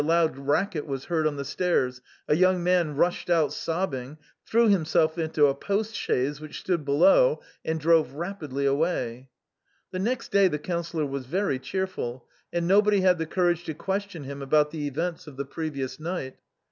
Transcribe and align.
Suddenly 0.01 0.15
a 0.15 0.19
loud 0.21 0.37
racket 0.47 0.87
was 0.87 1.05
heard 1.05 1.27
on 1.27 1.35
the 1.35 1.45
stairs; 1.45 2.01
a 2.27 2.35
young 2.35 2.63
man 2.63 2.95
rushed 2.95 3.29
out 3.29 3.53
sobbing, 3.53 4.17
threw 4.47 4.67
himself 4.67 5.15
into 5.19 5.45
a 5.45 5.53
post 5.53 5.93
chaise 5.93 6.41
which 6.41 6.59
stood 6.61 6.83
below, 6.83 7.39
and 7.63 7.79
drove 7.79 8.13
rapidly 8.13 8.65
away. 8.65 9.29
The 9.91 9.99
next 9.99 10.31
day 10.31 10.47
the 10.47 10.57
Councillor 10.57 11.05
was 11.05 11.27
very 11.27 11.59
cheerful, 11.59 12.27
and 12.51 12.67
nobody 12.67 13.01
had 13.01 13.19
the 13.19 13.27
courage 13.27 13.63
to 13.65 13.75
question 13.75 14.23
him 14.23 14.41
about 14.41 14.71
the 14.71 14.87
events 14.87 15.27
of 15.27 15.37
the 15.37 15.45
previous 15.45 15.99
night. 15.99 16.37